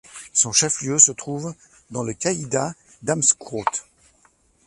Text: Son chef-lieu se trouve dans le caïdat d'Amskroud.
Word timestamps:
Son 0.33 0.51
chef-lieu 0.51 0.97
se 0.97 1.11
trouve 1.11 1.53
dans 1.91 2.01
le 2.01 2.13
caïdat 2.13 2.73
d'Amskroud. 3.03 3.67